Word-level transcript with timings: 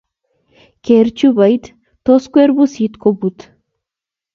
Ker 0.85 1.07
chupoit, 1.17 1.63
tos 2.05 2.23
kwer 2.33 2.49
pusit 2.57 2.93
koput. 3.03 3.37